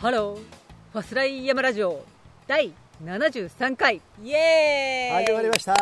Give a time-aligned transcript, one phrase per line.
[0.00, 0.36] ハロー
[0.92, 2.04] ファスライヤマラジオ
[2.46, 2.72] 第
[3.04, 4.00] 73回。
[4.22, 5.26] イエーイ。
[5.26, 5.74] 始まりました。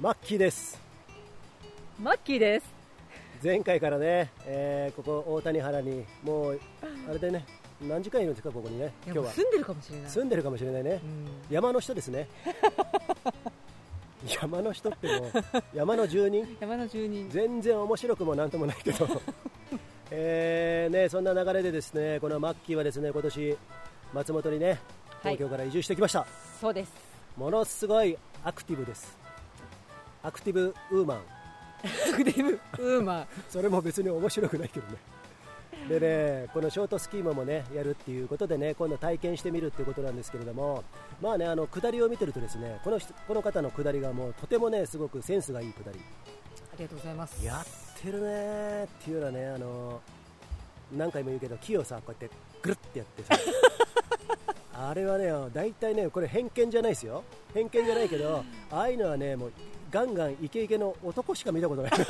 [0.00, 0.80] マッキーです。
[2.00, 2.66] マッキーです。
[3.42, 6.60] 前回からね、えーここ大谷原にもう
[7.08, 7.44] あれでね
[7.82, 9.32] 何時間いるんですかここにね今日は。
[9.32, 10.10] 住んでるかもしれない。
[10.10, 11.00] 住んでるかもしれないね。
[11.02, 11.26] うん。
[11.50, 12.28] 山の人ですね。
[14.40, 15.32] 山の人ってもう
[15.74, 16.56] 山の住人。
[16.60, 17.28] 山の住人。
[17.28, 19.06] 全然面白くもなんともないけど、
[20.16, 23.56] えーね、そんな流れでですねこのマッキーはですね今年
[24.12, 24.78] 松本にね
[25.24, 25.36] はい。
[25.36, 26.26] 東京から移住してきました、
[26.60, 26.92] そうです。
[27.36, 29.16] ものすごいアクティブです。
[30.22, 31.18] アクティブウーマン。
[32.12, 33.26] アクティブウーマン。
[33.48, 34.98] それも別に面白くないけどね。
[35.88, 40.82] でねこのショートスキーモもねやるっていうことでね今度体験してみるっていうことなんですけれども
[41.20, 46.00] まあねあの下りを見てるとですねこの人この方の下りがもうとてもねすごくセンスがいい下り。
[46.72, 47.44] ありがとうございます。
[47.44, 50.00] やってるねっていうのはねあの
[50.94, 53.34] 何回も言うけど木をさこうやってぐるってやってさ
[54.90, 57.24] あれはね大体ねこれ偏見じゃないですよ。
[57.54, 59.52] 偏見じゃないけどああいうのはねもう
[59.90, 61.92] ガンガンイケイケの男しか見たことない。
[61.96, 62.04] で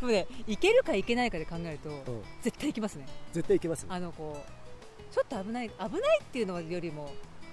[0.00, 2.22] もねいけるかいけないかで考えると、ん。
[2.42, 3.06] 絶対行きますね。
[3.32, 7.12] 絶対いけますあのこうちょっと危ない危ないっていうのよりも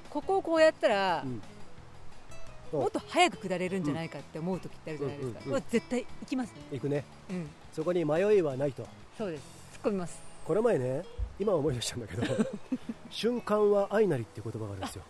[0.09, 1.41] ここをこうやったら、うん
[2.71, 6.55] もっと早く下れるんじゃないかって思う時ってあるじゃないですか、うんうんうんこれ絶対行きますね。
[6.71, 7.03] 行くね。
[7.29, 7.49] うん。
[7.73, 8.85] そこに迷いはないと。
[9.17, 9.43] そうです。
[9.73, 10.21] 突っ込みます。
[10.45, 11.03] この前ね
[11.39, 12.23] 今思い出したんだけど
[13.11, 15.03] 瞬間は愛なりっていう言葉があるんですよ。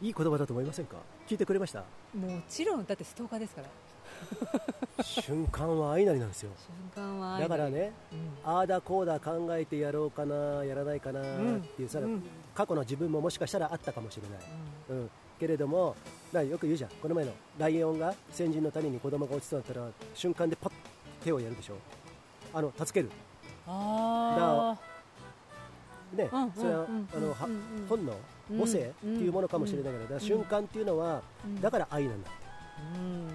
[0.00, 0.96] いい言葉だと思いませんか？
[1.26, 1.80] 聞いてくれました？
[2.14, 3.68] もちろんだってストーカーですから。
[5.04, 6.50] 瞬間は愛なりなんですよ。
[6.94, 8.50] 瞬間はだからねうん。
[8.50, 11.24] ああだこうだ考えてやろうかなやらないかなっ
[11.60, 12.22] ていうさ、うん
[12.58, 14.38] 過去の自分ももしかしたらあったかもしれない、
[14.90, 15.94] うん、けれども
[16.32, 16.90] よく言うじゃん。
[17.00, 20.72] この前のライオンが先人の谷に子供が落ちそうだったら瞬間でパッ
[21.22, 21.76] 手をやるでしょ。
[22.52, 23.12] あの助ける。
[23.68, 24.76] あ
[26.12, 27.34] ね、うんそれは、うんあの
[27.88, 28.12] 本能
[28.50, 31.60] うん母性っていうものかもしれないけど、だから瞬間っていうのは、うん。
[31.60, 32.30] だから愛なんだ。
[32.30, 33.28] あうん。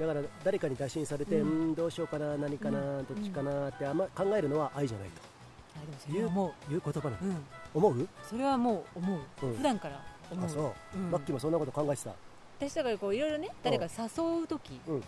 [0.00, 3.06] だから誰かに打診されて、ううんん、どうしようかな何かな、うん。
[3.06, 5.35] どっちかなってあんま考えるのは愛じゃないと
[5.76, 8.08] あでもそれは思いう言葉なの、う、うん、思う？
[8.28, 9.56] それはもう思う、うん。
[9.56, 10.44] 普段から思う。
[10.44, 10.60] あそ
[10.94, 11.10] う、うん。
[11.10, 12.10] マッキーもそんなこと考えてた？
[12.58, 15.04] 私だからこういろいろね誰か誘う時、うん。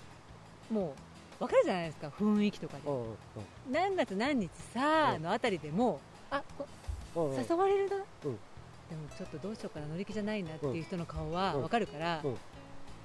[0.70, 0.94] も
[1.40, 2.08] う分かるじゃないですか？
[2.08, 3.16] 雰囲気とかで、うんうん
[3.70, 6.42] 何月何日さうんのあたりでもあ
[7.16, 8.02] 誘われるな、うん。
[8.22, 8.38] でも
[9.16, 11.60] ちょっとどうしようかな乗り気じゃないなっていう人の顔はうん。
[11.62, 12.36] 分かるから、うん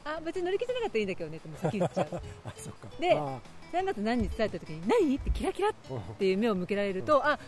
[0.06, 2.08] あ別に乗り気じゃなかったらいいんだけどねって先言っちゃう。
[2.46, 2.88] あそっか。
[3.00, 3.40] であ。
[3.72, 5.16] 何月何日された時に何？
[5.16, 5.74] ってキラキラっ
[6.20, 7.40] ていう目を向けられると、あ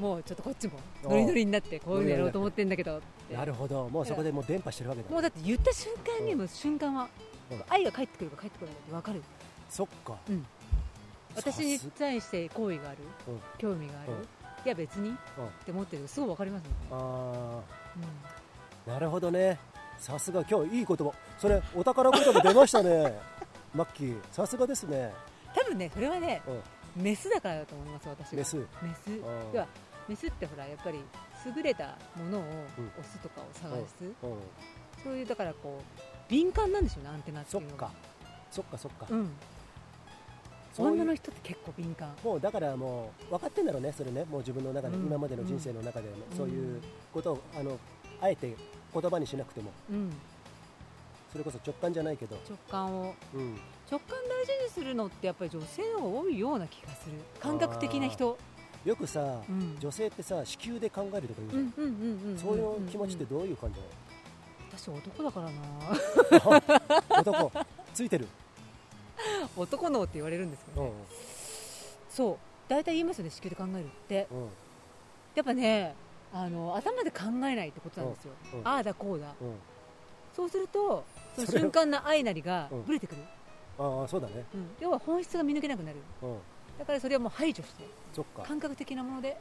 [0.00, 3.00] もうちょっとこっちもノリノリになってこういうのやろうと思ってんだけど
[3.30, 3.88] なるほど。
[3.88, 5.10] もうそこでもう伝播してるわけだ。
[5.10, 6.38] もうだって言った瞬間にうん。
[6.38, 7.08] もう瞬間は、
[7.52, 7.62] うん。
[7.68, 9.22] 愛が返ってくるか返ってこないかって分かる
[9.70, 10.16] そっか。
[10.28, 10.46] うん。
[11.36, 13.40] 私に対して好意がある、うん。
[13.58, 14.18] 興味がある、うん。
[14.20, 14.24] い
[14.64, 15.12] や別にっ
[15.64, 18.92] て思ってるすごい分かりますね、あうん。
[18.92, 19.58] あなるほどね
[19.98, 21.12] さすが今日いい言葉。
[21.38, 23.18] それお宝言葉出ましたね。
[23.74, 25.12] マッキーさすがですね。
[25.54, 27.02] 多分ねそれはねうん。
[27.02, 28.38] メスだからだと思います私は。
[28.38, 28.56] メス。
[28.56, 28.64] メ
[29.04, 29.10] ス。
[29.10, 29.52] ー。
[29.52, 29.66] では
[30.08, 31.00] メスってほらやっぱり
[31.56, 32.92] 優れたものをうん。
[32.98, 34.14] オスとかを探す、うん。
[35.02, 37.92] そういうだからこう敏感なんでしょうねアンテナってそっいうのがか。
[38.50, 39.06] そっかそっか。
[39.10, 39.30] うん。
[40.76, 42.14] 女の人って結構敏感。
[42.24, 44.24] もうだからもう分かってんだろうねそれね。
[44.24, 45.06] もう自分の中で、うん。
[45.06, 46.36] 今までの人生の中でも、うん。
[46.36, 46.80] そういう
[47.12, 47.78] ことをあの
[48.20, 48.54] あえて
[49.00, 49.72] 言葉にしなくても。
[49.90, 50.12] うん。
[51.32, 53.14] それこそ直感じゃないけど、直感を。
[53.34, 53.58] うん、
[53.90, 57.16] 直感大事にするのってやっぱり女性の方が多いような気がする。
[57.40, 58.38] 感覚的な人。
[58.84, 59.76] よくさ、うん。
[59.80, 63.80] 女性ってさ子宮で考えるとか言うじゃん、そういう気持ちってどういう感じ
[64.76, 65.52] 私男だからな。
[67.16, 67.66] な の男。
[67.94, 68.28] ついてる、
[69.56, 70.88] 男脳って言われるんですけど、うん。
[70.88, 70.94] ね、
[72.10, 72.36] そう。
[72.68, 74.26] 大体言いますよね子宮で考えるって。
[74.30, 74.48] うん。
[75.34, 75.94] やっぱね
[76.34, 78.60] あの頭で考えないってことなんですよ、うん。
[78.60, 78.68] うん。
[78.68, 79.28] ああだこうだ。
[79.40, 79.54] うん、
[80.34, 81.04] そうすると
[81.36, 82.82] その瞬間の愛なりがうん。
[82.84, 83.22] ブレてくる、
[83.78, 84.68] ああそうだね、うん。
[84.80, 85.98] 要は本質が見抜けなくなる。
[86.22, 86.36] うん、
[86.78, 88.42] だからそれはもう排除してそっか。
[88.42, 89.38] 感覚的なもので。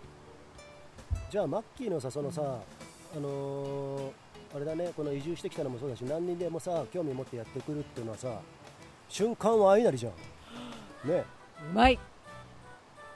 [1.29, 2.47] じゃあマッキーのさそのさ、うん。
[3.17, 4.11] あのー
[4.55, 8.39] あれだねこの移住してきたのもそうだし何人でもさ興味持ってやってくるっていうのはさ
[9.09, 10.13] 瞬間は愛なりじゃん。
[11.09, 11.23] ね。
[11.71, 11.97] うまい。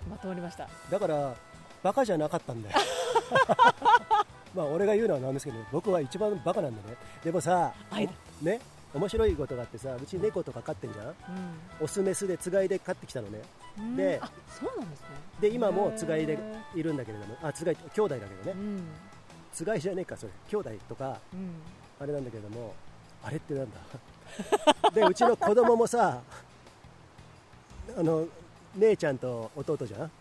[0.09, 0.67] まとまりました。
[0.89, 1.35] だから
[1.83, 2.77] バカじゃなかったんだよ
[4.55, 6.95] まあ俺が言うのはなんですけど僕は一番バカなんだね。
[7.23, 7.73] でもさ
[8.41, 8.59] ね
[8.93, 11.13] 面白いことがあってさうち猫とか飼ってんじゃん？
[11.81, 13.41] オスメスでつがいで飼ってきたのね。
[13.77, 13.95] うん。
[13.95, 15.07] であそうなんですね。
[15.41, 16.39] で今もつがいでへ
[16.75, 17.35] いるんだけれども。
[17.43, 18.51] あつがい兄弟だけどね。
[18.51, 18.83] うん。
[19.53, 20.31] つがいじゃねえかそれ。
[20.49, 21.51] 兄弟とかうん。
[21.99, 22.73] あれなんだけれども。
[23.23, 23.77] あれってなんだ？
[24.93, 26.21] でうちの子供もさ
[27.97, 28.25] あの
[28.75, 30.11] 姉ちゃんと弟じゃん？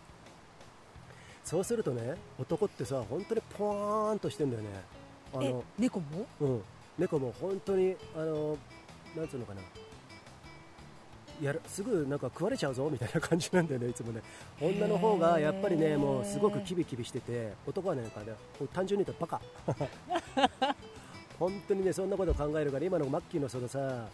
[1.47, 4.67] そうするとね男ってさ本当にポーンとしてんだよね。
[5.33, 6.25] あえの、猫も？
[6.41, 6.61] うん、
[6.99, 8.57] 猫も本当にあの
[9.15, 9.61] なんつうのかな。
[11.41, 14.21] やるすぐなんか食われちゃうぞみたいな感じなんだよねいつもね。
[14.59, 18.33] 女の方がやっぱりねもうすごくキビキビしてて男はねなんかね
[18.73, 19.41] 単純に言うとバカ。
[21.39, 24.09] 本当にねそんなこと考えるから今のマッキーのそのさ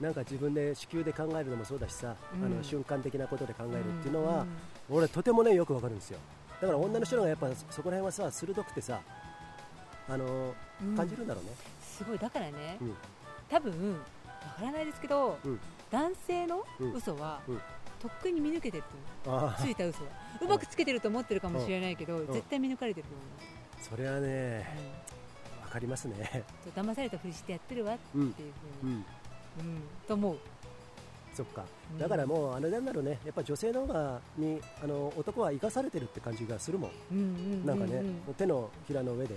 [0.00, 2.46] なんか自分で子宮で考えるのもそうだしさ、うん。
[2.46, 4.46] あの瞬間的なことで考えるっていうのは、ん。
[4.88, 6.18] 俺とてもねよくわかるんですよ
[6.60, 9.00] だから女の人がやっぱそこら辺はさ鋭くてさ
[10.08, 10.96] あのうん。
[10.96, 11.50] 感じるんだろうね、
[11.82, 12.18] すごい。
[12.18, 12.94] だからね、うん。
[13.48, 13.98] 多分わ
[14.58, 15.60] からないですけど、うん。
[15.90, 16.92] 男性のうん。
[16.92, 17.60] 嘘は、うん。
[18.00, 18.84] とっくに見抜けてる
[19.24, 19.48] と思う。
[19.48, 20.10] あついた嘘は。
[20.42, 22.26] うまくつけてると思ってるかもしれないけど、ん。
[22.26, 23.40] 絶対見抜かれてると思いま
[23.82, 24.66] す、あそれはね
[25.62, 26.44] わかりますね。
[26.76, 28.38] 騙されたふりしてやってるわってうんいうふ
[28.84, 28.96] うに、うん。
[28.96, 29.82] うん。
[30.06, 30.38] と思う
[31.34, 31.64] そっか。
[31.92, 31.98] うん。
[31.98, 33.18] だからもうあれなんだろうね。
[33.24, 36.90] やっぱ女性の方がにあの男は生かされてるって感じがするもん。
[37.12, 37.96] うんうんうんうんなんかね、
[38.28, 39.34] うん手のひらの上で、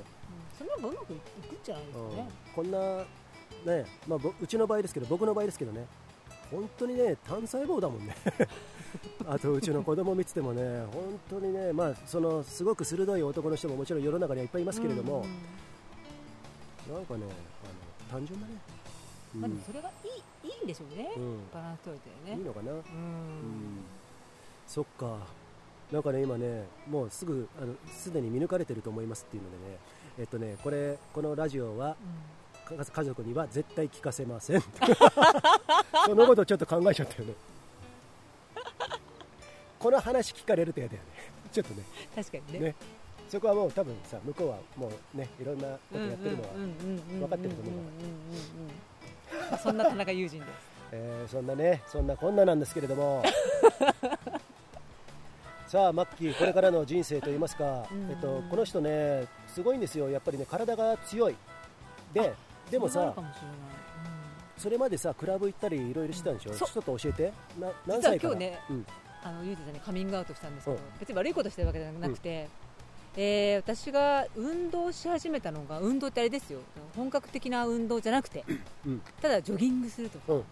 [0.58, 2.54] その方がうまくいくんじゃないですかね、うん。
[2.54, 5.86] こんなねまあぼうちの場合ですけど僕の場合ですけどね。
[6.50, 8.16] 本当にね単細胞だもんね。
[9.28, 15.24] あとうちの子供見ててもね本当にねまあそのすごく鋭い男の人ももちろん世の中にはいっぱいいますけれども、うん。
[15.24, 15.32] うん
[16.88, 18.97] なんかねあの単純だね、うん
[19.36, 19.92] まあ、でもそれがい
[20.46, 21.50] いいいんでしょうね、うん。
[21.54, 22.38] バランス取れてね。
[22.38, 22.78] いいのかな、うん。
[22.78, 22.84] うん。
[24.68, 25.18] そっか。
[25.92, 29.78] なんかね今ねもうすぐあのすでに見抜かれてると思いますっていうのでね。
[30.20, 31.96] えっとねこれこのラジオは
[32.66, 34.64] か家族には絶対聞かせません。
[36.06, 37.34] そ のことちょっと考えちゃったよね。
[39.80, 41.10] この話聞かれると嫌だよね。
[41.52, 41.84] ちょっとね。
[42.18, 42.60] うん確かにね。
[42.60, 42.76] ね。
[43.30, 48.18] そこはもう多分さ向こうはもうねいろんなことやってるのは、分かってると思うから
[48.70, 48.97] ら
[49.62, 50.50] そんな田中友人です。
[50.92, 53.24] えーそんなねそんなこんななんですけれども。
[55.68, 58.10] さあマッキーこれからの人生といいますか、うん。
[58.10, 60.10] えっと、この人ねすごいんですよ。
[60.10, 61.36] やっぱりね体が強い。
[62.14, 62.34] で
[62.72, 63.14] でもさ
[64.58, 66.70] それまでさクラブ行ったりいろいろしてたんでしょ、そう。
[66.70, 67.34] ちょっと教えて。
[67.60, 68.34] なうん、何歳から？
[68.36, 68.86] 実は今日ね、うん。
[69.24, 70.84] あのゆうじさんにカミングアウトしたんですけど、うん。
[71.00, 72.48] 別に悪いことしてるわけじゃなくて、
[73.20, 76.60] えー私が運動し始めたのが運動ってあれですよ。
[76.96, 78.46] 本格的な運動じゃなくて
[78.86, 79.02] うん。
[79.20, 80.46] ただジョギングするとかうんうん。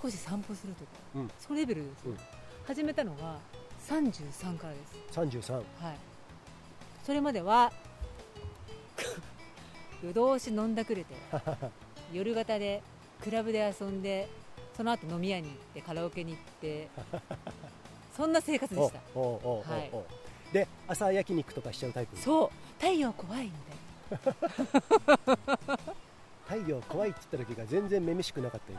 [0.00, 1.30] 少し散歩するとか、うん。
[1.40, 2.18] そのレベルですよ、うん。
[2.64, 3.36] 始めたのが
[3.88, 4.96] 33からです。
[5.12, 5.64] 33はい、
[7.04, 7.72] それまでは
[10.04, 11.14] 夜通し飲んだくれて
[12.12, 12.80] 夜型で
[13.22, 14.28] クラブで遊んで
[14.76, 16.88] その後飲み屋に行ってカラオケに行って
[18.16, 18.98] そんな生活でした。
[19.18, 19.90] はい
[20.56, 22.16] で朝焼肉とかしちゃうタイプ？
[22.16, 22.50] そう。
[22.78, 23.52] 太陽怖いみ
[24.08, 24.34] たい
[26.48, 28.72] 太陽怖いって言った時が全然めめしくなかった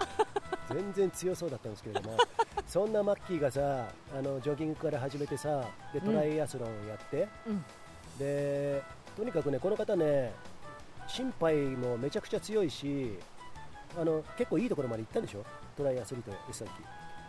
[0.74, 2.18] 今全然強そうだったんですけれども。
[2.68, 3.88] そんなマッキーがさ
[4.18, 7.63] あのジョギングから始めてさでトライアスロンをやって、うん。
[8.18, 8.81] で
[9.15, 10.33] とにかくねこの方ね
[11.07, 13.19] 心肺もめちゃくちゃ強いし
[13.95, 15.45] あの結構いいところまで行ったんでしょ？
[15.77, 16.68] トライアスリート S さん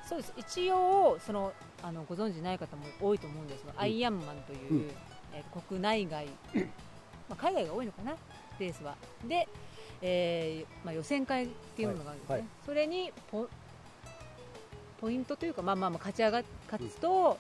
[0.09, 0.33] そうです。
[0.37, 1.53] 一応その
[1.83, 4.91] あのご存知ない方も多いと思うんですが、アイアンマンという、うん。
[5.35, 6.27] えー国内外、
[7.29, 8.17] まあ、海外が多いのかな？
[8.59, 8.97] レースは。
[9.27, 9.47] で、
[10.01, 12.49] えーまあ、予選会っていうものがあるんですね、はいはい。
[12.65, 13.49] それにポ
[15.01, 17.39] ポイントというか、まあまあ、まあ勝ち上が勝つと、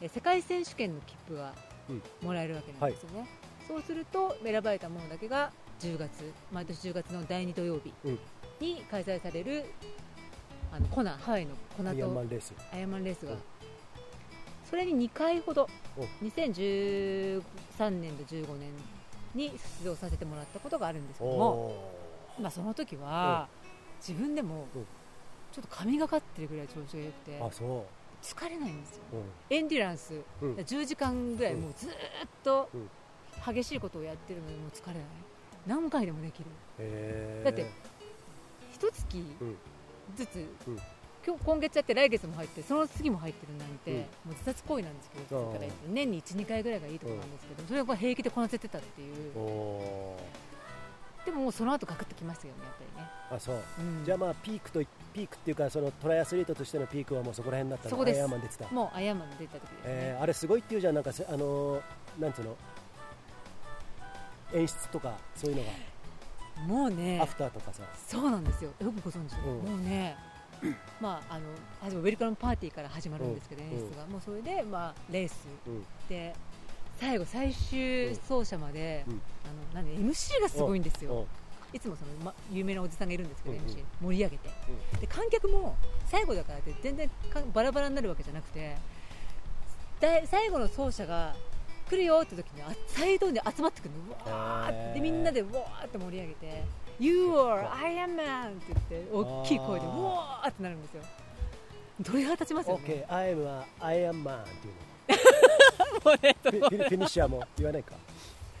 [0.00, 1.52] えー世界選手権の切符が
[1.90, 2.02] うん。
[2.22, 3.28] もらえるわけなんですよね、
[3.66, 8.18] そうすると選ばれたものだけが10月毎年10月の第2土曜日うん。
[8.60, 9.66] に開催される
[10.76, 12.52] あのコナハワイのコナアイアンマとンレース。
[12.70, 13.38] アイアンマンレースが、うん。
[14.68, 17.40] それに2回ほどう2013
[17.90, 18.70] 年と15年
[19.34, 21.46] に出場させてもらったことがあるんですけども、
[22.38, 23.48] おまあ、その時は
[24.06, 24.86] 自分でもうん。
[25.52, 27.86] ちょっと神がかってるぐらい調子が良くてーあそ
[28.22, 29.02] 疲れないんですよ。
[29.14, 29.20] う、う。
[29.20, 30.54] んエンデュランスうん。
[30.56, 31.60] 10時間ぐらいうん。
[31.62, 31.94] もうずーっ
[32.44, 32.90] とうん。
[33.54, 35.02] 激しいことをやってるのでもう疲れない。
[35.66, 36.42] 何回でもでき
[36.78, 37.44] る。
[37.44, 37.64] だって
[38.72, 39.56] 一月うん
[40.14, 40.36] ずつ、
[40.66, 40.78] うん。
[41.26, 43.98] 今日今月やって来月も入ってその次も入ってるなんて、うん。
[43.98, 49.38] もう自殺行為なんですけど年に12回ぐらいがいいところなんですけど、それが平気でこなせてたっていう。
[49.38, 50.16] お
[51.24, 52.60] でももうその後ガクッときますよね
[52.96, 53.56] やっぱーあそう。
[53.78, 54.04] りね、うん。
[54.04, 57.86] じゃあまあピークといピークっていうかそのトライアスリートとしてのピークはもうそこら辺だった。
[57.86, 58.18] のそこです。
[58.18, 58.68] アイアンマン出てた。
[58.72, 61.80] もうアイアンマン出た時ですね、えーあれすごいっていうじゃんなんかせあのー
[62.20, 62.56] なんつうの？
[64.54, 65.70] 演出とかそういうのが、
[66.66, 67.82] もうねアフターとかさ。
[68.06, 68.70] そうなんですよ。
[68.80, 69.70] よくご存知、うん。
[69.70, 70.16] もうね
[71.00, 71.46] まああの
[71.82, 73.70] はじめウェルカムパーティーから始まるんですけど、うん。
[73.70, 74.06] 演出が。
[74.06, 75.46] もうそれでまあレース。
[75.66, 75.86] うん。
[76.08, 76.34] で
[76.98, 79.20] 最後最終走者まで、うん。
[79.74, 81.26] あのなんで MC がすごいんですよ、うん。
[81.76, 84.48] いつもその、ま、有名なおじさんがいるんですけど、MC 盛り上げて。
[85.00, 88.76] で観客も最後だからって全然かバラバラになるわけじゃなくて
[90.00, 91.34] 最後の走者が
[91.88, 93.96] 来るよって時にあサイドに集まってくるの。
[94.26, 94.94] うわーって。
[94.94, 96.64] でみんなでうわーって盛り上げて
[96.98, 101.02] 「You are Iron Man」って言って大きい声でうわーってなるんですよ。
[102.04, 103.06] 鳥肌立ちますよね。
[103.08, 104.86] OK、I am は I am man っていうの。
[106.02, 107.94] フィニッシャーも言わないか。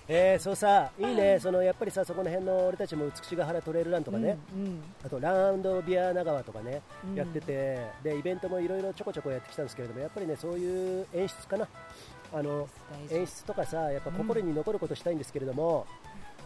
[0.08, 1.40] えー、そうさいいね。
[1.40, 7.14] そのやっぱりさそこの辺の俺たちも美ヶ原トレイルランとかね、うんあとラウンドビア長川とかね、うん。
[7.16, 11.66] やっててでイベントもいろいろちょこちょこやってきたんですけれどもやっぱりねそういう演出かな
[12.32, 12.68] あの
[13.10, 15.86] 演出とかさやっぱ心に残ることしたいんですけれども、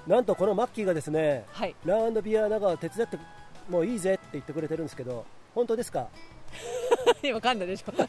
[0.07, 1.75] なんとこのマッキーがですねはい。
[1.85, 3.19] ラウンドビア長川手伝って
[3.69, 6.09] もういいぜって言ってくれてるんですけど本当ですか？
[7.23, 7.93] 今噛んだでしょ。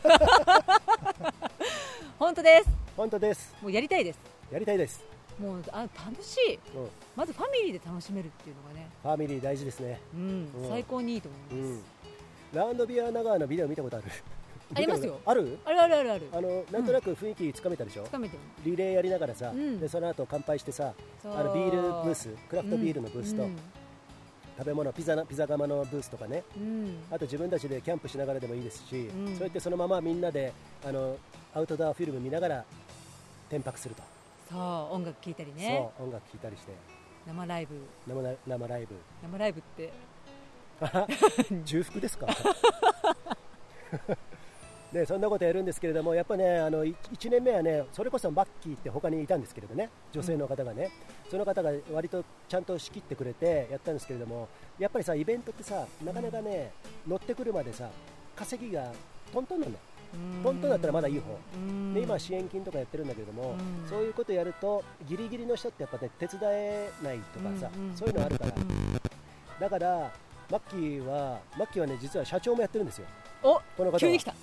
[2.17, 2.69] 本当です。
[2.97, 3.55] 本当です。
[3.61, 4.19] もうやりたいです。
[4.51, 5.01] やりたいです、
[5.39, 6.55] もうあ楽しい。
[6.75, 10.51] うん、まずファミリーで楽しめるっていうのがね、ファミリー大事ですね、うん。
[10.63, 10.69] うん。
[10.69, 11.81] 最高にいいと思います、
[12.53, 14.05] うん、ラウンドビア長川のビデオ見たことある？
[14.75, 15.19] ありますよ。
[15.25, 15.59] ある？
[15.65, 15.81] ある？
[15.81, 18.39] あるあるあるあのなんとなく雰囲気つかめたでしょ、つかめてる。
[18.63, 19.79] リレーやりながらさ、うん。
[19.79, 23.57] でその後乾杯してさあのビールブースクラフトビールのブースと、うん。
[24.57, 26.43] 食べ物ピザなピザ窯のブースとかね。
[26.55, 27.03] うん。
[27.11, 29.35] あと自分たちでキャンプしながらでもいいですし、うん。
[29.35, 30.53] そうやってそのままみんなで
[30.85, 31.17] あの
[31.53, 32.65] アウトドアフィルム見ながら
[33.49, 34.03] 転泊すると、
[34.49, 34.59] そう
[34.95, 35.91] 音楽聴いたりね。
[35.97, 36.71] そう音楽聴いたりして。
[37.27, 37.75] 生ライブ。
[38.07, 38.95] 生な生ライブ。
[39.23, 39.91] 生ライブって。
[41.65, 42.27] 重複ですか？
[44.91, 46.95] ね、そんなことやるんですけれども、やっぱね、あの1
[47.29, 50.91] 年目はね、それこそマッキーって他にいたんですけれどね、女性の方がね、
[51.29, 56.71] その方が割とちゃんと仕切ってくれてやったんですけれども、やっぱりさ、イベントってさ、なかなかね、
[57.07, 57.89] 乗ってくるまでさ、
[58.35, 58.91] 稼ぎが
[59.31, 59.83] トントンなんだよ、
[60.43, 61.37] トントンだったらまだいい方。
[61.55, 61.93] うん。
[61.93, 63.89] で今、支援金とかやってるんだけれども、うん。
[63.89, 67.95] そういうことやると、ギリギリの人ってやっぱね、手伝えないとかさ、うんうん。
[67.95, 68.99] そういうのあるから、うん。
[69.57, 70.11] だから、
[70.49, 73.07] マッキーは、マッキーはね、実は社長もやってるんですよ、
[73.41, 73.99] おこの方は。
[73.99, 74.35] 急に来た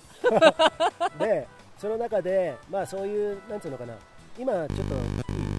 [1.19, 3.93] でその中で、まあ、そういう、なんつうのかな、
[4.37, 4.95] 今、ちょっと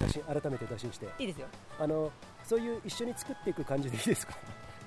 [0.01, 1.07] 打診改めて打診して。
[1.17, 1.47] いいですよ。
[1.79, 2.11] あの、
[2.43, 4.33] そういう一緒に作っていく感じでいいですか、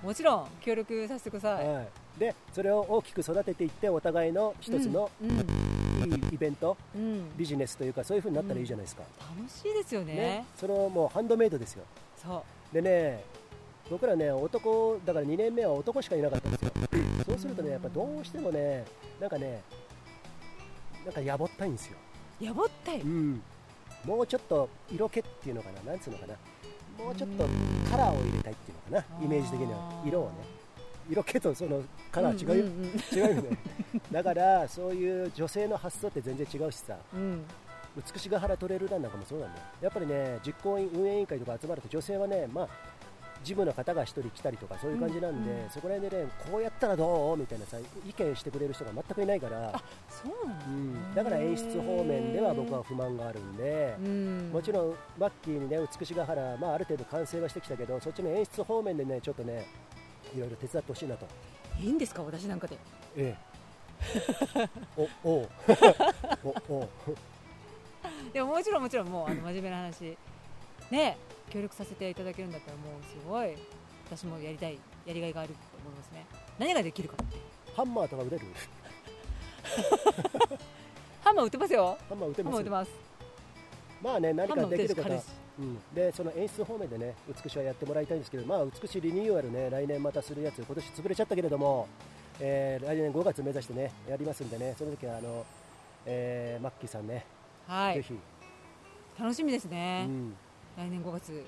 [0.02, 1.88] もちろん協力させてください、はい、
[2.18, 7.02] でそれを大きく育てていって、お互いの一つのうんいいイベント、うん。
[7.02, 9.02] うんビジネスというか、そういう風になったらいいじゃないですか、
[9.36, 10.14] 楽しいですよね。
[10.14, 10.44] ね。
[10.56, 11.84] それをもうハンドメイドですよ。
[12.16, 12.74] そう。
[12.74, 13.24] でね
[13.90, 16.72] 僕らね男だから2年目は男しかいなかったんですよ
[17.44, 18.84] するとねやっぱどうしてもね
[19.20, 19.60] なんかね
[21.04, 21.98] なんかやぼったいんですよ。
[22.40, 23.00] やぼったい。
[23.00, 23.42] うん、
[24.06, 26.34] もうちょっと色気っていうのかな、なんつうのかな、
[27.04, 27.44] もうちょっと
[27.90, 30.30] カラーを入れたいっていうのかな、イメージ的には、色をね、
[31.10, 33.58] 色気とそのカラー違うよ、んん違うよね、
[34.10, 37.44] だからそういう女性の発想って全然違うしさ、うんうん。
[38.14, 42.68] 美しが原トレイルランなんかもそうなんだよ、やっぱりね、実行委員運営委員会とか集まると、女性はね、まあ、
[43.44, 45.70] 事務の方が1人来たりとか、そういう感じなんで、うんうん。
[45.70, 47.36] そこら辺でね、こうやったらどう？
[47.36, 49.80] みたいなさ、意見してくれる人が全くいないから。
[50.08, 54.50] そうなんだ、うん、だから演出方面では僕は不満があるんで、うん。
[54.52, 59.66] もちろんマッキーにね美しが原、まあ、ある程度完成はしてきたけどそっちの演出方面でねちょっとね
[60.34, 61.26] いろいろ手伝ってほしいなと、
[61.80, 62.22] いいんですか？
[62.22, 62.78] 私なんかで。
[63.16, 63.36] え
[64.56, 65.42] え、お お。
[65.42, 65.48] う
[66.68, 66.80] おお。
[66.82, 66.88] う
[68.32, 70.16] でももちろんもちろんもうあの真面目な話。
[70.90, 71.16] ね
[71.50, 73.56] 協力させていただけるんだったらもうすごい。
[74.06, 76.26] 私もやりたいやりがいがあると思いますね。
[76.58, 77.36] 何ができるかって。
[77.74, 78.42] ハンマーとか打てる。
[81.22, 81.98] ハンマー売ってますよ。
[82.08, 82.90] ハンマー打てますハンマー売ってます。
[84.02, 85.24] まあね何かできることはるし。
[85.24, 91.86] 軽いしうん、でその演出方面でね美しはやってもらいたいんですけど、まあ、美しリニューアルね来年またするやつ今年潰れちゃったけれども、
[92.40, 95.46] えー来年5月目指してねやりますんでねその時はあの、
[96.06, 97.24] えーマッキーさんね、
[97.68, 97.96] はい。
[97.96, 98.18] ぜひ、
[99.18, 100.36] 楽しみですうね、ん、
[100.76, 101.44] 来年5月。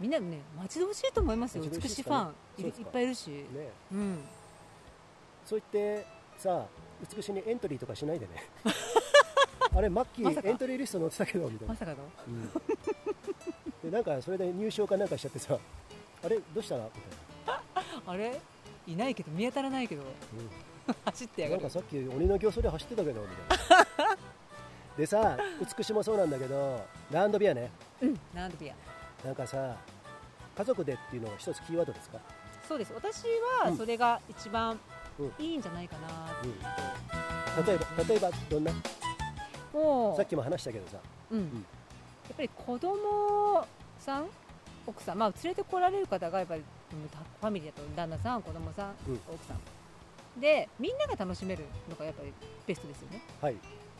[0.00, 1.64] みんなね待ち遠しいと思いますよ。
[1.64, 2.34] 美しいファン。
[2.58, 3.44] しいっぱいいるし、ね。
[3.92, 4.18] うん。
[5.44, 6.06] そう言って
[6.38, 6.66] さ
[7.14, 8.32] 美しにエントリーとかしないでね。
[9.74, 11.74] あれマッキー、エントリーリスト載ってたけどみたいな。
[11.74, 11.98] ま、さかの？
[12.28, 12.50] うん。
[13.90, 15.58] でなんかそれで入賞かなんかしちゃってさ
[16.24, 16.76] あれどうした？
[16.76, 16.82] み
[17.46, 17.60] たい
[18.06, 18.40] あれ？
[18.86, 20.02] いないけど見当たらないけど。
[21.04, 21.62] 走ってな、やがる。
[21.62, 23.68] なんかさっき鬼の形相で走ってたけどみたい
[24.08, 24.16] な。
[24.96, 25.38] でさ
[25.76, 27.70] 美しもそうなんだけどランドビアね
[28.02, 28.20] うん。
[28.34, 28.74] なんとビア
[29.24, 29.76] なんかさ
[30.56, 32.18] 家族でっていうのは一つキーワードですか、
[32.68, 32.92] そうです。
[32.94, 33.24] 私
[33.64, 33.70] うん。
[33.70, 34.78] はそれが一番
[35.18, 38.72] うんいいんじゃないかなって、うん、例えば例えばどんな？
[39.72, 40.98] もうさっきも話したけどさ。
[41.30, 41.38] うん。
[41.38, 41.42] ん。
[41.42, 41.48] や
[42.32, 43.66] っぱり子供
[43.98, 44.26] さん
[44.86, 46.62] 奥さん、まあ、連れてこられる方がやっぱり
[47.40, 49.20] ファミリーだと旦那さん子供さん、うん。
[49.28, 50.40] 奥さん。
[50.40, 52.32] でみんなが楽しめるのがやっぱり
[52.66, 53.22] ベストですよね。
[53.40, 53.56] はい。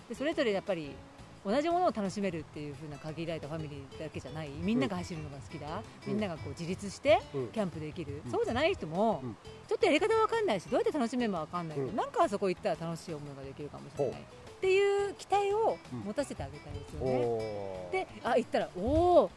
[0.09, 0.95] でそれぞれやっぱり
[1.45, 4.51] 同じものを楽しめるっていう風な限られたファミリーだけじゃない。
[4.61, 7.49] みんなが走るのが好きだ、みんながこう自立してうん。
[7.49, 8.31] キャンプできる、うん。
[8.31, 9.37] そうじゃない人も、うん。
[9.67, 11.97] ちょっとやり方わかんないしどうやって楽しめるかわかんないけど、うん。
[11.97, 14.21] なんかあそこ行ったら楽しい思いができるかもしれない。
[14.21, 14.25] っ
[14.61, 17.89] ていう期待をうん持たせてあげたいですよおね。
[17.91, 19.31] であ行ったらおお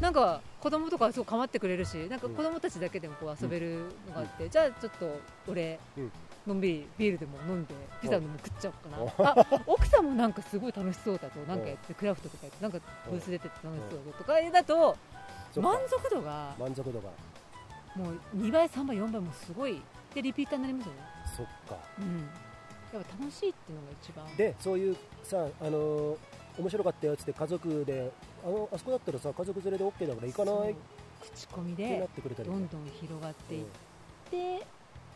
[0.00, 6.12] なんか子供とかすごい構ってくれるしなんか子供たちだけでもこう遊べるのがあって、じゃあちょっと俺、うん
[6.46, 9.30] のんびりビールでも飲んでピザでも食っちゃおうおかな。
[9.40, 12.78] あ奥さんもなんかすごい楽しそうだとなんかやってクラフトとかやってなんか
[13.10, 14.96] ブース出てて楽しそうだとかだと
[15.60, 17.10] 満足度が満足度が。
[17.94, 19.82] もう2倍3倍4倍もすごい
[20.14, 21.00] でリピーターになりますよね。
[21.36, 21.76] そっか。
[22.00, 22.18] うん。
[22.92, 24.36] やっぱ楽しいっていうのが一番。
[24.36, 26.16] でそういうさあのー
[26.58, 28.12] 面白かったよっつって家族で
[28.44, 30.74] あのあそこだったらさ家族連れで OK だから行かない？
[31.22, 33.64] 口コミでってくれたりどんどん広がっていっ
[34.30, 34.66] て、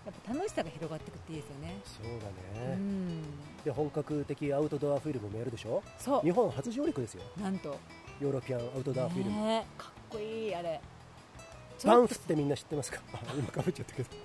[0.06, 1.76] やっぱ楽しさが広がっていくっていいですよね。
[1.84, 2.28] そうだ
[2.64, 3.22] うね、ん、
[3.64, 5.82] で本格的アウトドアフィルムもやるでしょ？
[5.98, 7.22] そ日本初上陸ですよ。
[7.36, 7.76] う、なんと、
[8.20, 9.80] ヨーロピアンアウトドアフィルム、ねえ。
[9.82, 10.80] かっこいいあれ。
[11.84, 13.00] バンフってみんな知ってますか？
[13.12, 14.08] あ 今かぶっちゃったけど。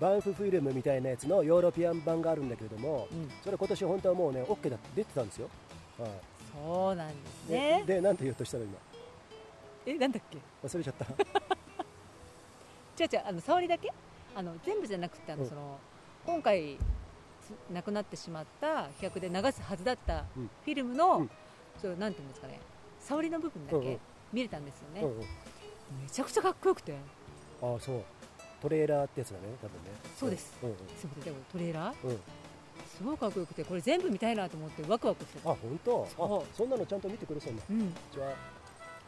[0.00, 5.48] バンフフィルムみたいなやつのヨーロピアン版があるんだけれどもうん、それ今年本当はもうね OK だって出てたんですよ、
[5.98, 6.10] はい。
[6.54, 7.14] そうなんで
[7.46, 7.84] すでね。
[7.86, 8.74] でなんて言おうとしたの今？
[9.86, 10.38] え、なんだっけ？
[10.64, 11.06] 忘れちゃった
[12.98, 13.92] 違う違う、あの触りだけ？
[14.34, 15.48] あの全部じゃなくて、あの、うん。
[15.48, 15.78] その
[16.26, 16.78] 今回。
[17.40, 20.50] つなくなってしまった企画で流すはずだったうん。
[20.66, 21.30] フィルムの、うん。
[21.80, 22.60] そうなんていうんですかね？
[23.00, 23.98] 触りの部分だけ
[24.34, 25.18] 見れたんですよね、うんうん。
[26.02, 26.92] めちゃくちゃかっこよくて。
[27.62, 28.04] ああそう。
[28.60, 29.90] トレーラーってやつだね多分ね。
[30.14, 30.58] そうです。
[30.62, 30.68] うん。
[30.68, 31.94] うんすみませんでもトレーラー？
[32.04, 32.18] うん、うん
[32.98, 36.06] すごいかっこよくてこれ全部見たいなと思ってワクワクしてあた本当？
[36.14, 37.94] そそんなのちゃんと見てくれそうなうん。
[38.12, 38.34] じゃあ。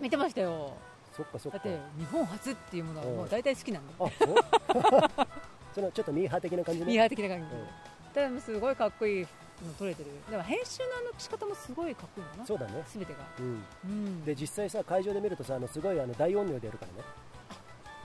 [0.01, 0.73] 見てましたよ
[1.21, 1.59] そっかそっか。
[1.59, 3.17] だって日本初っていうものはうん。
[3.17, 5.29] もう大体好きなんであ
[5.75, 7.67] そのちょっとミーハー的な感じねミーハー的な感じでうん。
[8.13, 10.11] ただすごいかっこいいの撮れてる。
[10.31, 12.47] でも編集のあの仕方もすごいかっこいいのかな。
[12.47, 12.83] そうだね。
[12.87, 13.19] 全てが。
[13.39, 13.65] うん。
[13.85, 14.25] うん。
[14.25, 17.09] で実際さ会場で見るとさあのすごいあの大音量でやるからね。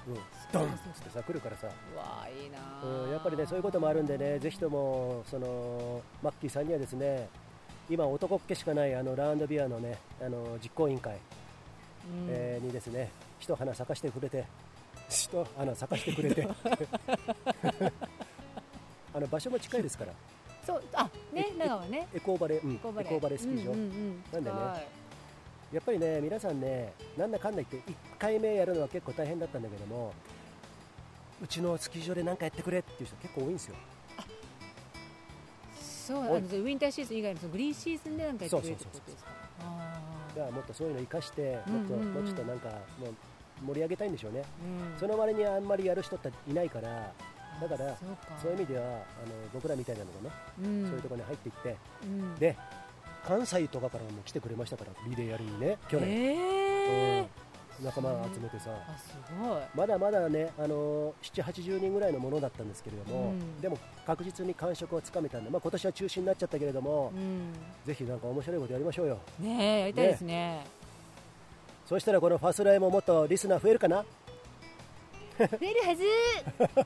[0.07, 0.15] うん。
[0.51, 0.65] ドン！
[0.65, 1.67] ってさ来るからさ。
[1.67, 7.29] うわあいいなうん、やっぱりねそういうこともあるんでねぜひともそのマッキーさんにはですね
[7.89, 11.44] 今男っ気しかないあのラウンドビアのねあの実行委員会、うん
[12.29, 14.45] えーにですね一花咲かしてくれて
[15.09, 16.47] 一花咲かしてくれて。
[19.13, 20.11] あの場所も近いですから。
[20.65, 22.07] そうあね長はね。
[22.13, 24.23] エコーバレー、うん、エココーバレスキー場、うんうんうん。
[24.33, 24.77] なんでねは
[25.71, 25.75] い。
[25.75, 30.13] やっぱりね皆さんねなんだかんだ言って1回目やるのは結構大変だったんだけども
[31.41, 33.75] うちのスキー場で何かやってくれっていう人結構多いんですよ。
[35.79, 39.21] そうあのウィンターシーズン以外のそのグリーンシーズンでなんかやってくれるってそうそうそうこ
[39.61, 39.94] と
[40.35, 42.69] ですかあもっとそういうの生かしてもっと、もうちょっとなんか
[42.99, 44.43] もう盛り上げたいんでしょうね、
[44.99, 47.11] その割にあんまりやる人っていないから
[47.61, 47.95] だからあ
[48.41, 49.01] そういう意味ではあの
[49.53, 50.85] 僕らみたいなのがね、うん。
[50.87, 52.35] そういうところに入っていってうん。
[52.35, 52.57] で
[53.25, 57.21] 関西とかからも来てくれましたからリレーやるにね去年、へー。
[57.21, 57.44] うん
[57.83, 58.69] 仲間集めてさ。
[59.75, 63.61] まだまだね、あの7、80人ぐらいのものだったんですけれども、うん。
[63.61, 67.53] でも確実に感触をつかめたんで、まあ今年は中止になっちゃったけれども、うん。
[67.85, 70.65] ぜひなんか面白いことやりましょうよ、ねえやりたいですね。
[71.85, 74.03] そしたらこのファスライももっとリスナー増えるかな、
[75.37, 76.03] 増えるはず。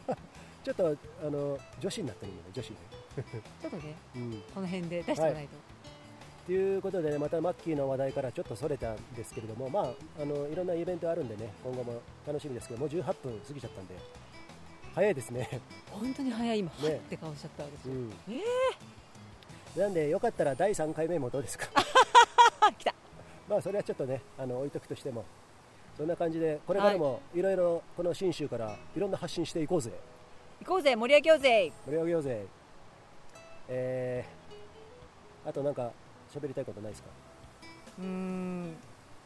[0.64, 2.76] ちょっとあの女子になってるんだね、女子ね。
[3.62, 4.44] ちょっとね うん。
[4.54, 5.56] この辺で出しておかないと、
[6.50, 9.84] ということで、ね、またマッキーの話題からちょっとそれたんですけれども、まあ、
[10.20, 13.94] あのいろんなイベントあるんでね、今後も楽しみですけど、もう18分過ぎちゃったんで、
[14.96, 15.62] 早いですね。
[15.92, 16.58] 本当に早い。
[16.58, 16.90] 今、ね。
[16.90, 18.14] はって顔しちゃった私、うん。
[19.76, 21.68] えなんで、よかったら第3回目もどうですか？
[22.62, 22.96] あ 来た。
[23.48, 25.26] まあそれはちょっとねあの置いとくとしても
[25.98, 27.44] そんな感じでこれからもい。
[27.44, 29.92] ろいろこの信州からいろんな発信していこうぜ。
[30.62, 31.72] 行こうぜ盛り上げようぜ。
[31.86, 32.46] 盛り上げようぜ。
[33.68, 35.92] えー、あとなんか
[36.34, 37.10] 喋りたいことないですか？
[38.00, 38.76] うーん。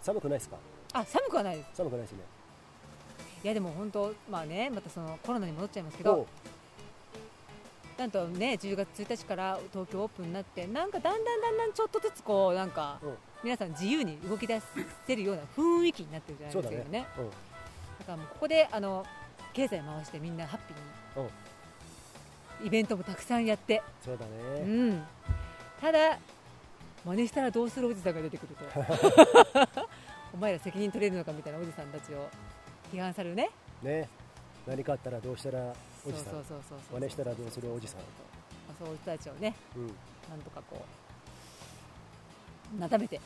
[0.01, 0.57] 寒くないですか？
[0.93, 1.69] あ寒くはないです。
[1.75, 2.19] 寒くないですね。
[3.43, 6.27] いやでも本当まあねまたそのコロナに戻っちゃいますけおど
[7.97, 13.07] なんとね10月1日から東京オープンになってなんかだんだんだんだんちょっとずつこうなんかう。
[13.07, 13.13] ん
[13.43, 14.61] 皆さん自由に動き出
[15.05, 16.89] せるような雰囲気になってるじゃないですか今ね。
[16.99, 17.07] ね
[17.99, 19.05] だからもうここであの
[19.51, 21.29] 経済回してみんなハッピーに
[22.65, 23.81] イベントもたくさんやって。
[24.05, 25.05] そうだうね、ん。
[25.81, 26.17] ただ
[27.05, 28.65] 真似したらどうするおじさんが出てくると。
[30.33, 32.27] お前ら責任取れるのかみたいなおじさんたちを
[32.91, 33.49] 批判されるね。
[33.81, 34.07] ね。
[34.65, 35.73] 何かあったらどうしたら
[36.07, 36.43] おじさん。
[36.93, 37.99] 真似したらどうするおじさん。
[37.99, 38.05] ま
[38.69, 39.87] あそういう人たちをねうん。
[39.87, 40.81] なんとかこ
[42.75, 43.19] うなだめて。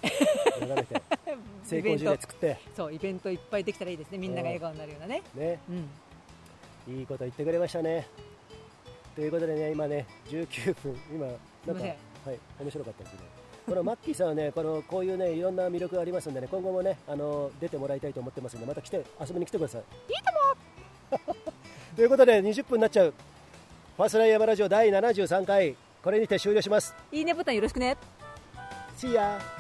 [0.60, 1.02] 眺めて。
[1.64, 2.58] 成イベント功事例作って。
[2.76, 4.18] そうイベントいっぱいできたらいいですね。
[4.18, 5.22] みんなが笑顔になるようなね。
[5.36, 5.60] ね。
[5.70, 6.98] うん。
[7.00, 8.08] いいこと言ってくれましたね。
[9.16, 11.00] ということでね今ね19分。
[11.12, 13.37] 今なんかはい、面白かったですね。
[13.68, 19.82] このマッキーさんはね、このこういうね、いろんな魅力がありますんでね、今後もね、あの出てもらいたいと思ってますんで、また来て遊びに来てください。
[19.82, 21.36] いいとも。
[21.98, 23.14] ということで20分になっちゃう。
[23.98, 26.96] ファーストライヤーラジオ第73回、これにて終了します。
[27.12, 27.98] いいねボタンよろしくね
[28.98, 29.57] See ya!